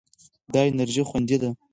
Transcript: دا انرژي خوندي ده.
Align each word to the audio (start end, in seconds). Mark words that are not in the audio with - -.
دا 0.53 0.59
انرژي 0.69 1.03
خوندي 1.09 1.37
ده. 1.41 1.49